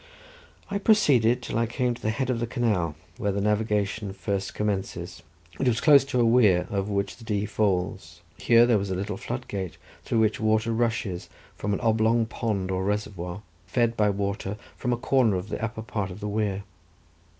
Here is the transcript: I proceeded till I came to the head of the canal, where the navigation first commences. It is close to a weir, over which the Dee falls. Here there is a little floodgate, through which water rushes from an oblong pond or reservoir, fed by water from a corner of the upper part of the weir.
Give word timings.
I 0.71 0.79
proceeded 0.79 1.43
till 1.43 1.59
I 1.59 1.67
came 1.67 1.93
to 1.93 2.01
the 2.01 2.09
head 2.09 2.31
of 2.31 2.39
the 2.39 2.47
canal, 2.47 2.95
where 3.17 3.31
the 3.31 3.39
navigation 3.39 4.13
first 4.13 4.55
commences. 4.55 5.21
It 5.59 5.67
is 5.67 5.79
close 5.79 6.03
to 6.05 6.19
a 6.19 6.25
weir, 6.25 6.67
over 6.71 6.91
which 6.91 7.17
the 7.17 7.23
Dee 7.23 7.45
falls. 7.45 8.21
Here 8.39 8.65
there 8.65 8.81
is 8.81 8.89
a 8.89 8.95
little 8.95 9.15
floodgate, 9.17 9.77
through 10.03 10.21
which 10.21 10.39
water 10.39 10.73
rushes 10.73 11.29
from 11.55 11.71
an 11.71 11.79
oblong 11.81 12.25
pond 12.25 12.71
or 12.71 12.83
reservoir, 12.83 13.43
fed 13.67 13.95
by 13.95 14.09
water 14.09 14.57
from 14.75 14.91
a 14.91 14.97
corner 14.97 15.35
of 15.35 15.49
the 15.49 15.63
upper 15.63 15.83
part 15.83 16.09
of 16.09 16.19
the 16.19 16.27
weir. 16.27 16.63